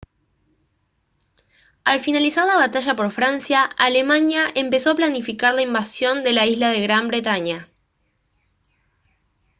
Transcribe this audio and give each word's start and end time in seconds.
al 1.83 1.99
finalizar 1.99 2.47
la 2.47 2.55
batalla 2.55 2.95
por 2.95 3.11
francia 3.11 3.61
alemania 3.77 4.47
empezó 4.55 4.89
a 4.89 4.95
planificar 4.95 5.53
la 5.53 5.61
invasión 5.61 6.23
de 6.23 6.33
la 6.33 6.47
isla 6.47 6.69
de 6.71 6.81
gran 6.81 7.07
bretaña 7.07 7.69